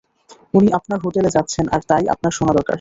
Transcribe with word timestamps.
উনি 0.53 0.67
আপনার 0.71 0.99
হোটেলে 0.99 1.29
যাচ্ছেন 1.29 1.65
আর 1.69 1.81
তাই 1.87 2.03
আপনার 2.07 2.31
শোনা 2.31 2.53
দরকার। 2.53 2.69